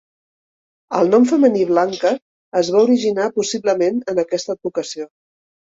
El 0.99 1.11
nom 1.15 1.27
femení 1.33 1.61
Blanca 1.73 2.15
es 2.63 2.73
va 2.77 2.83
originar 2.89 3.31
possiblement 3.39 4.05
en 4.15 4.25
aquesta 4.27 4.59
advocació. 4.61 5.13